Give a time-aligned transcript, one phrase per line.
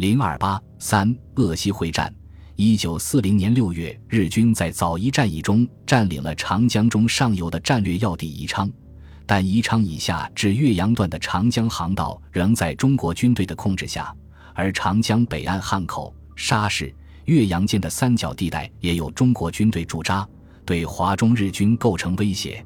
[0.00, 2.10] 零二八三鄂西会战。
[2.56, 8.66] 一九四零年六月，日军在枣宜战役中占领了长江中上游的战略要地宜昌，
[9.26, 14.10] 但宜昌以下至岳阳段的长江航道仍在中国军队的控制下，
[14.54, 16.90] 而长江北岸汉口、沙市、
[17.26, 20.26] 岳阳间的三角地带也有中国军队驻扎，
[20.64, 22.64] 对华中日军构成威胁。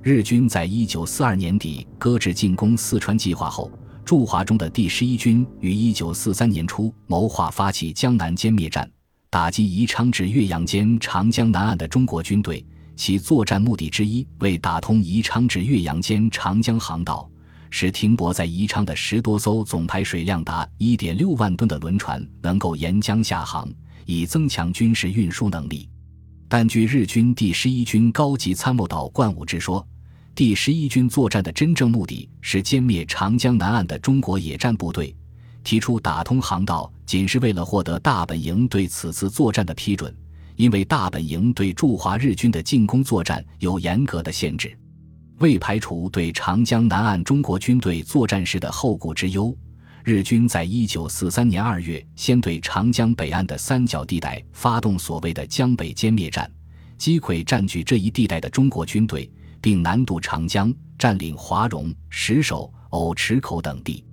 [0.00, 3.70] 日军在一九四二年底搁置进攻四川计划后，
[4.10, 8.90] 驻华中的第十一军于一九四三年初谋划发起江南歼灭战。
[9.30, 17.30] 打击宜昌至岳阳间长江南岸的中国军队，其作战目的之一为打通宜昌至岳阳间长江航道，
[17.70, 23.72] 使停泊在宜昌的十多艘总排水量达一点六万吨的轮船能够沿江下航，
[24.06, 25.88] 以增强军事运输能力。
[26.48, 29.86] 但据日军第十一军高级参谋导贯武之说，
[30.34, 35.14] 第十一军作战的真正目的是歼灭长江南岸的中国野战部队。
[35.62, 40.14] 提出打通航道，仅是为了获得大本营对此次作战的批准，
[40.56, 44.74] 因为大本营对驻华日军的进攻作战有严格的限制。
[45.40, 49.54] 为排除对长江南岸中国军队作战时的后顾之忧，
[50.02, 56.50] 日军在一九四三年二月先对长江北岸的三角地带发动所谓的江北歼灭战，
[56.96, 64.04] 击溃占据这一地带的中国军队，并南渡长江，占领华容、石首、藕池口等地。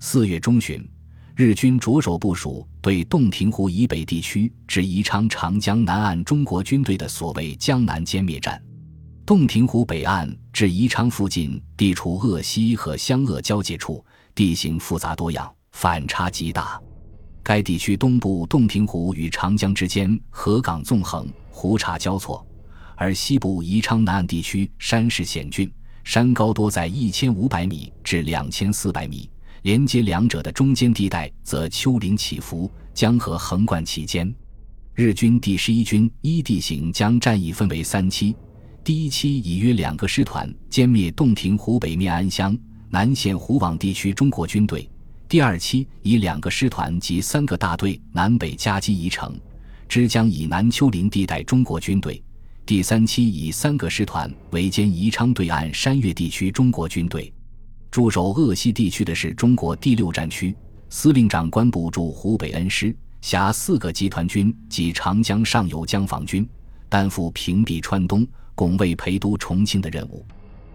[0.00, 0.88] 四月中旬，
[1.34, 8.62] 日军着手部署对洞庭湖以北地区至宜昌长江南岸中国军队的所谓“江南歼灭战”。
[9.26, 16.80] 洞庭湖北岸至宜昌附近地处鄂西和湘鄂交界处，地形复杂多样，反差极大。
[17.42, 22.42] 该地区东部洞庭湖与长江之间河港纵横，湖岔交错；
[22.98, 25.70] 而西部宜昌南岸地区山势险峻，
[26.02, 29.30] 山高多在一千五百米至两千四百米。
[29.62, 34.32] 连接两者的中间地带则丘陵起伏，江河横贯其间。
[34.94, 38.34] 日军第十一军依地形将战役分为三期：
[38.82, 42.56] 第一期以约两个师团歼灭洞庭湖北面安乡、
[42.90, 44.88] 南线湖网地区中国军队；
[45.28, 49.38] 第二期以两个师团及三个大队南北夹击宜城、
[49.88, 52.20] 之江以南丘陵地带中国军队；
[52.68, 57.32] 第三期以三个师团围歼宜昌对岸山岳地区中国军队。
[57.90, 60.54] 驻守鄂西地区的是中国第六战区
[60.90, 66.46] 司令长官部驻湖北恩施辖四个集团军及长江上游江防军，
[66.90, 70.22] 担负屏蔽川东、拱卫陪都重庆的任务。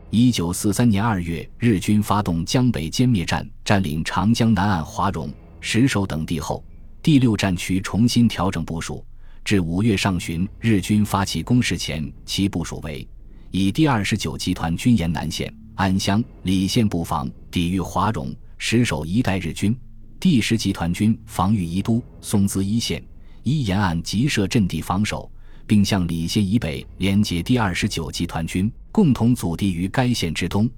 [0.09, 5.31] 一九四三年二月，日军发动江北歼灭战，占领长江南岸华容、
[5.61, 6.65] 石首等地后，
[7.03, 9.05] 第六战区重新调整部署。
[9.43, 13.05] 至五月上旬，日军发起攻势前，其部署为
[13.51, 15.53] 以第二十九集团军沿南线。
[15.75, 19.73] 安乡、李县布防，抵御华容、石首一带日军；
[20.19, 23.03] 第十集团军防御宜都、松滋一线，
[23.41, 25.29] 依沿岸急设阵地防守，
[25.67, 30.69] 并向李县以北连接第二十九集团军，共同阻敌于该县之东。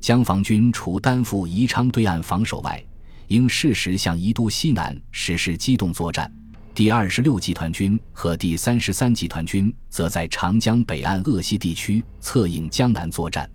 [0.00, 2.82] 江防军除担负宜昌对岸防守外，
[3.26, 6.32] 应适时向宜都西南实施机动作战。
[6.74, 13.48] 第二十六集团军和第三十三集团军则在长江北岸鄂西地区策应江南作战。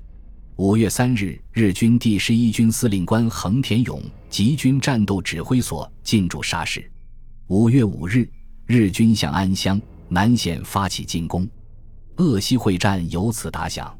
[0.55, 6.89] 五月三日，日军第十一军司令官横田勇集军战斗指挥所进驻沙市。
[7.47, 8.25] 五月五日，
[8.65, 11.45] 日军向安乡南线发起进攻，
[12.15, 13.93] 鄂西会战由此打响。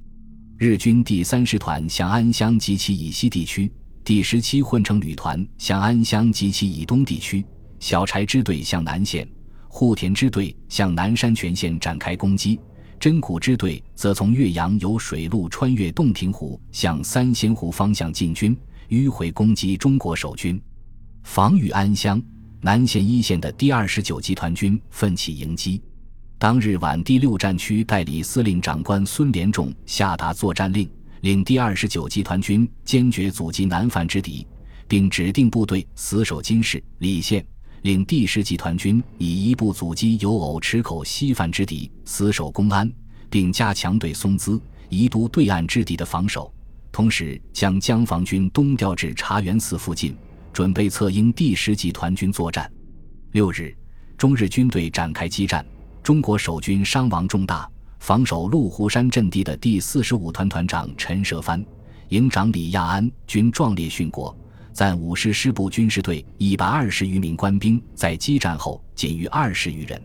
[0.57, 3.69] 日军第三师团向安乡及其以西地区，
[4.05, 7.45] 第十七混成旅团向安乡及其以东地区，
[7.79, 9.27] 小柴支队向南线，
[9.67, 12.59] 户田支队向南山全线展开攻击。
[12.99, 18.55] 真古支队则从岳阳由水路穿越洞庭湖，向三仙湖方向进军，
[18.89, 20.61] 迂回攻击中国守军，
[21.23, 22.21] 防御安乡
[22.59, 25.81] 南线一线的第二十九集团军奋起迎击。
[26.37, 30.89] 当日晚，第六战区代理司令长官孙连仲下达作战令，
[31.21, 34.45] 令第二十九集团军坚决阻击南犯之敌，
[34.89, 37.45] 并指定部队死守金市、李县。
[37.83, 42.91] 令第十集团军以一部阻击由藕池口西犯之敌，死守公安，
[43.29, 46.53] 并加强对松滋、宜都对岸之敌的防守。
[46.91, 50.15] 同时，将江防军东调至茶园寺附近，
[50.51, 52.69] 准备策应第十集团军作战。
[53.31, 53.73] 六日，
[54.17, 55.65] 中日军队展开激战，
[56.03, 57.69] 中国守军伤亡重大。
[57.99, 61.63] 防守麓湖山阵地的第四十五团团长陈舍藩、
[62.07, 64.35] 营长李亚安均壮烈殉国。
[64.79, 70.01] 暂五师师部军事队一百二十余名官兵在激战后仅余二十余人。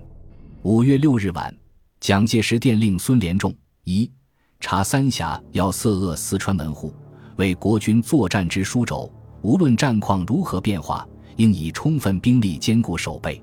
[0.63, 1.57] 五月六日晚，
[2.01, 3.55] 蒋介石电令孙连仲：
[3.85, 4.11] 一
[4.59, 6.93] 查三峡要塞扼四川门户，
[7.37, 9.09] 为国军作战之枢轴。
[9.43, 11.07] 无论战况如何变化，
[11.37, 13.41] 应以充分兵力坚固守备。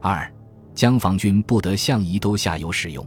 [0.00, 0.28] 二、
[0.74, 3.06] 江防军不得向宜都下游使用。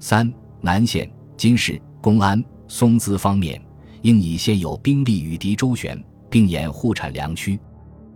[0.00, 3.62] 三、南线、金市、公安、松滋方面，
[4.00, 6.02] 应以现有兵力与敌周旋，
[6.34, 7.56] 并掩护产粮区。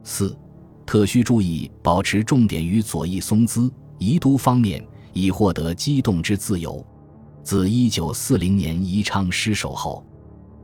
[0.02, 0.36] 四、
[0.84, 6.84] 特需注意保持重点于左翼松滋、宜都方面，以获得机动之自由。
[7.44, 10.04] 自一九四零年宜昌失守后，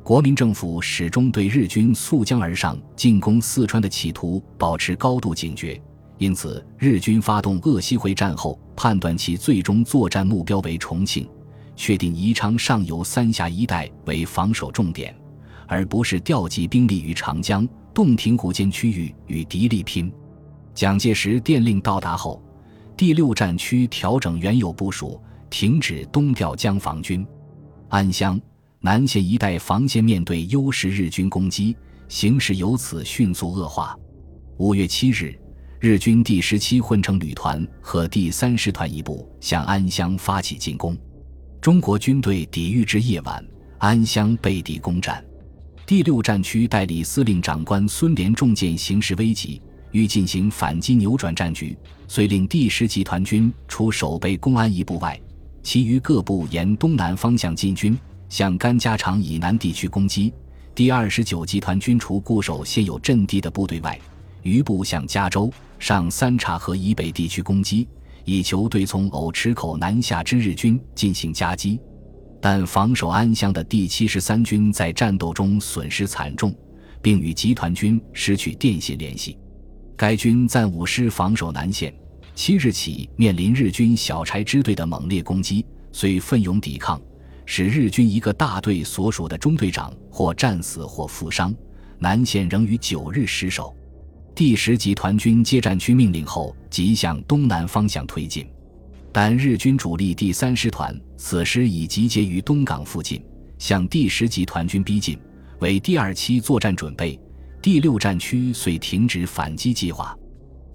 [0.03, 5.81] 国民政府始终对日军溯江而上进攻四川的企图保持高度警觉。
[6.19, 11.29] 因此，日军发动鄂西会战后，判断其最终作战目标为重庆，
[11.77, 15.15] 确定宜昌上游三峡一带为防守重点，
[15.75, 20.13] 而不是调集兵力于长江、洞庭湖间区域与敌力拼。
[20.73, 22.41] 蒋介石电令到达后，
[22.97, 27.27] 第六战区调整原有部署，停止东调江防军。
[27.89, 28.41] 安乡、
[28.79, 31.77] 南线一带防线面对优势日军攻击，
[32.07, 33.99] 形势由此迅速恶化。
[34.59, 35.37] 五月七日。
[35.81, 40.97] 日军第十七混成旅团和第三师团一部向安乡发起进攻，
[41.61, 43.45] 中国军队抵御至夜晚，
[43.79, 45.23] 安乡被敌攻占。
[45.87, 49.61] 第六战区代理司令长官孙连仲见形势危急，
[49.91, 51.77] 欲进行反击扭转战局，
[52.09, 55.21] 遂令第十集团军除守备公安一部外，
[55.63, 57.99] 其余各部沿东南方向进军，
[58.31, 60.33] 向甘家场以南地区攻击。
[60.75, 64.01] 第二十九集团军除固守现有阵地的部队外，
[64.43, 65.53] 余部向加州。
[65.79, 67.87] 上三岔河以北地区攻击，
[68.25, 71.79] 以求对从藕池口南下之日军进行夹击。
[72.45, 76.55] 但防守安乡的第七十三军在战斗中损失惨重，
[77.01, 79.39] 并与集团军失去电信联系。
[79.97, 81.91] 该军暂五师防守南线，
[82.35, 87.01] 七日起面临日军小柴支队的猛烈攻击，虽奋勇抵抗，
[87.47, 91.51] 使日军一个大队所属的中队长或战死或负伤，
[91.99, 93.75] 南线仍于九日失守。
[94.35, 98.47] 第十集团军接战区命令后，即向东南方向推进，
[99.15, 103.25] 但日军主力第三师团此时已集结于东港附近，
[103.61, 105.17] 向第十集团军逼近，
[105.61, 107.17] 为第二期作战准备。
[107.63, 110.19] 第六战区遂停止反击计划。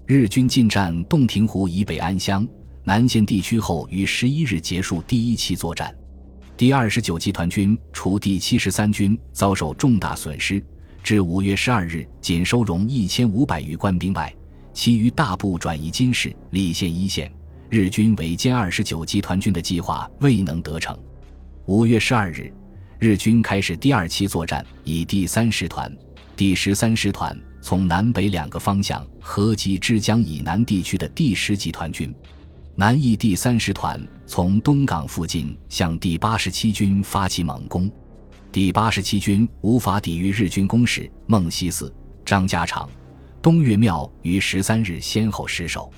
[0.06, 2.48] 日军进占洞庭湖以北安乡
[2.86, 5.94] 南线地区后，于十一日结束第一期作战。
[6.56, 10.64] 第二十九集团军除第七十三军遭受重大损失。
[11.04, 14.34] 至五月十二日，仅收容一千五百余官兵外，
[14.74, 17.30] 其余大部转移金市、立县一线。
[17.70, 20.98] 日军围歼二十九集团军的计划未能得逞。
[21.68, 22.52] 五月十二日，
[22.98, 25.96] 日军开始第二期作战，以第三师团、
[26.36, 32.12] 第十三师团从南北两个方向合击之江以南地区的第十集团军。
[32.74, 37.92] 南翼第三师团从东港附近向第八十七军发起猛攻。
[38.52, 41.94] 第八十七军无法抵御日军攻势，孟西寺、
[42.26, 42.90] 张家场、
[43.44, 45.94] 东岳庙于十三日先后失守。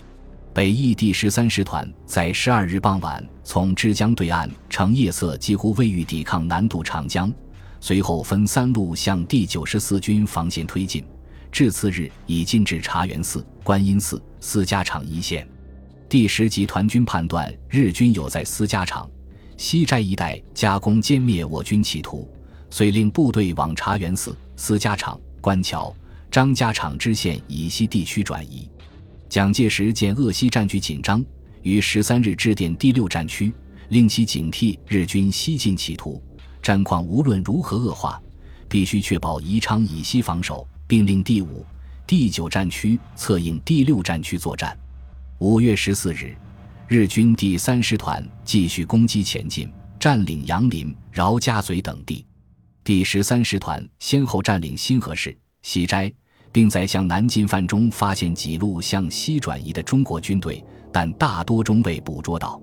[0.54, 7.34] 北翼第十三师团在十二日傍晚从枝江对岸乘夜色几乎未遇抵抗南渡长江，
[7.80, 11.06] 随后分三路向第九十四军防线推进，
[11.54, 15.48] 至次日已进至茶园寺、观音寺、司家场一线。
[16.10, 19.10] 第十集团军判断日军有在司家场、
[19.56, 22.30] 西斋一带加工歼灭我军企图。
[22.70, 25.94] 遂令部队往茶园寺、司家场、官桥、
[26.30, 28.70] 张家场支线以西地区转移。
[29.32, 31.24] 蒋介石见鄂西战局紧张，
[31.62, 33.50] 于十三日致电第六战区，
[33.88, 36.22] 令其警惕日军西进企图。
[36.62, 38.22] 战况无论如何恶化，
[38.68, 41.66] 必须确保宜昌以西防守，并令第五、
[42.06, 44.78] 第九战区策应第六战区作战。
[45.38, 46.36] 五月十四日，
[46.90, 52.26] 日军第三师团继续攻击前进，占领杨林、饶家嘴等地。
[52.84, 56.12] 第十三师团先后占领新河市、西斋，
[56.52, 62.62] 并在向南进犯中发现几路向西转移的中国军队，但大多中未捕捉到。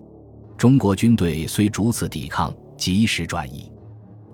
[0.57, 3.71] 中国军队虽逐次抵抗，及时转移，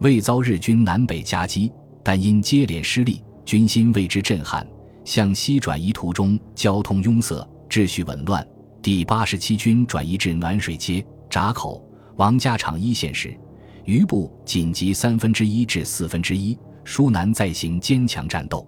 [0.01, 1.71] 未遭日军南北夹击，
[2.03, 4.67] 但因接连失利，军心为之震撼。
[5.05, 8.47] 向西转移途中，交通拥塞，秩序紊乱。
[8.81, 13.39] 第八十七军转移至暖水街、闸口、王家场一线时。
[13.85, 18.67] 余部紧急三分之一至四分之一，疏南再行坚强战斗。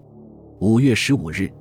[0.59, 1.51] 五月十五日，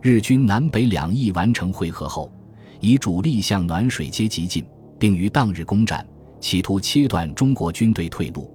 [0.00, 2.32] 日军南北两翼完成会合后，
[2.80, 4.64] 以主力向暖水街急进，
[4.98, 6.06] 并于当日攻占，
[6.40, 8.50] 企图切断中国军队退路。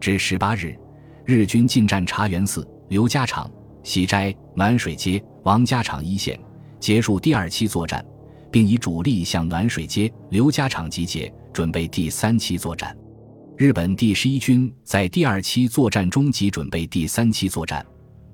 [0.00, 0.74] 至十八日，
[1.24, 3.48] 日军进占茶园寺、刘家场、
[3.84, 6.36] 西斋、暖水街、王家场一线，
[6.80, 8.04] 结束第二期作战，
[8.50, 12.96] 并以主力向暖水街、刘家场集结，准备第三期作战。
[13.56, 17.86] 日本第十一军在第二期作战中即准备第三期作战，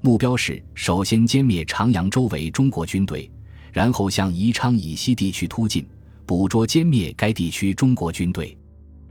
[0.04, 3.30] 目标是首先歼灭长阳周围中国军队，
[3.72, 5.86] 然后向宜昌以西地区突进，
[6.26, 8.58] 捕捉歼灭该地区中国军队。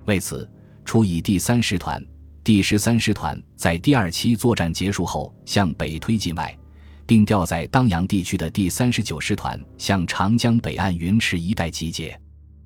[0.04, 0.48] 为此，
[0.84, 2.04] 初以第三师团、
[2.44, 6.54] 第十三师团在第二期作战结束后向北推进外，
[7.06, 12.20] 并调在当阳地区的第三十九师团向长江北岸云池一带集结。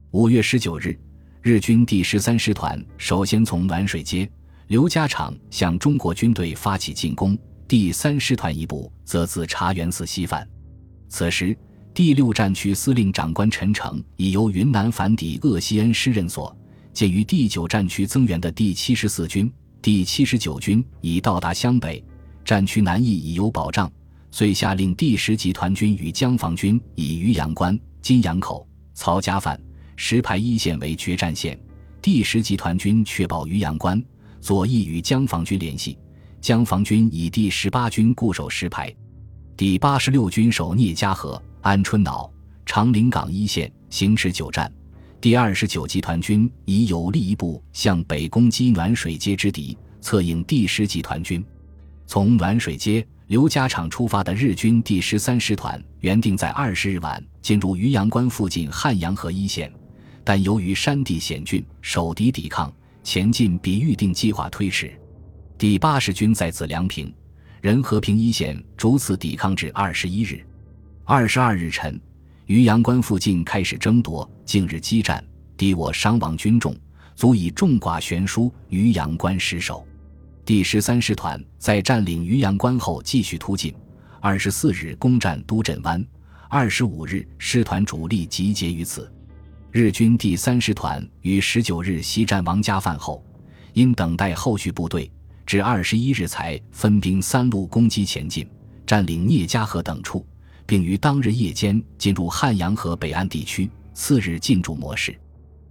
[0.10, 1.00] 五月十九日，
[1.44, 4.28] 日军第十三师团首先从暖水街、
[4.66, 10.48] 刘家场向中国军队发起进攻，第三师团一部则自茶园寺西返。
[11.10, 11.58] 此时，
[11.96, 16.56] 第六战区司令长官陈诚已由云南反抵鄂西恩师任所。
[16.94, 22.04] 鉴于第九战区增援的第七十四军、第七十九军已到达湘北，
[22.46, 23.92] 战区南翼已有保障，
[24.30, 29.60] 遂下令第十集团军与江防军以渔阳关、金阳口、曹家范、
[29.96, 31.60] 石牌一线为决战线，
[32.02, 34.02] 第十集团军确保渔阳关，
[34.40, 35.98] 左翼与江防军联系，
[36.46, 38.96] 江防军以第十八军固守石牌，
[39.58, 42.32] 第八十六军守聂家河、安春岛、
[42.68, 44.72] 长陵港一线，行持久战。
[45.20, 51.44] 第二十九集团军以有力一部向北攻击暖水街之敌，策应第十集团军。
[52.06, 59.74] 从暖水街、刘家场出发的日军第十三师团原定在二十日晚进入渔阳关附近汉阳河一线，
[60.24, 62.72] 但由于山地险峻，守敌抵抗，
[63.02, 64.96] 前进比预定计划推迟。
[65.58, 67.14] 第八十军在子良平、
[67.62, 70.46] 仁和平一线逐次抵抗至二十一日。
[71.06, 72.00] 二十二日晨。
[72.48, 75.24] 渔阳关附近开始争夺，近日激战，
[75.56, 76.76] 敌我伤亡军众，
[77.16, 79.88] 足以众寡悬殊，渔阳关失守。
[80.44, 83.74] 第十三师团在占领渔阳关后继续突进，
[84.20, 86.06] 二十四日攻占都镇湾，
[86.50, 89.10] 二十五日师团主力集结于此。
[89.72, 93.26] 日军第三师团于十九日袭占王家饭后，
[93.72, 95.10] 因等待后续部队，
[95.46, 98.48] 至二十一日才分兵三路攻击前进，
[98.86, 100.26] 占领聂家河等处。
[100.68, 105.16] 并于当日夜间进入汉阳河北岸地区，次日进驻模式。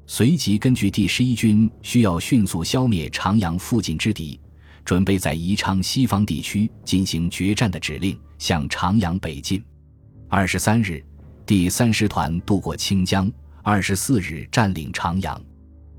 [0.06, 4.38] 随即根据第十一军需要迅速消灭长阳附近之敌，
[4.84, 9.60] 准备在宜昌西方地区进行决战的指令，向长阳北进。
[10.28, 11.04] 二十三日，
[11.44, 13.28] 第三师团渡过清江，
[13.62, 15.40] 二十四日占领长阳。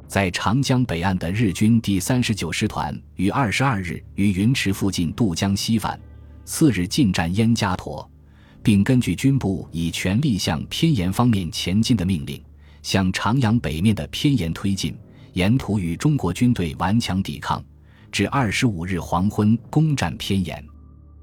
[0.08, 6.00] 在长江北岸的日军第三十九师团于二十二日于云池附近渡江西返，
[6.46, 8.10] 次日进占燕家坨。
[8.62, 12.42] 并根据军部以全力向偏岩方面前进的命令，
[12.82, 14.98] 向长阳北面的偏岩推进，
[15.34, 17.64] 沿途与中国军队顽强抵抗，
[18.12, 20.64] 至二十五日黄昏攻占偏岩。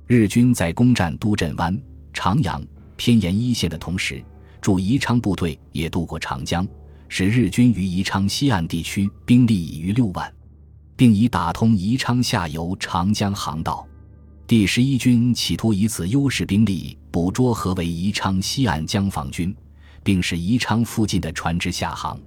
[0.07, 1.77] 日军在攻占都镇湾、
[2.12, 2.65] 长阳、
[2.97, 4.23] 偏岩一线的同时，
[4.61, 6.65] 驻宜昌部队也渡过长江，
[7.14, 10.35] 使日军于宜昌西岸地区兵力已逾六万，
[10.97, 13.87] 并已打通宜昌下游长江航道。
[14.47, 19.54] 第十一军企图以此优势兵力捕捉合围宜昌西岸江防军，
[20.02, 22.19] 并使宜昌附近的船只下航。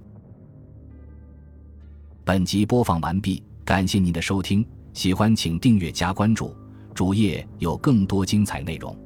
[2.24, 6.54] 本集播放完毕，感谢您的收听，喜欢请订阅加关注，
[6.94, 8.96] 主页有更多精彩内容。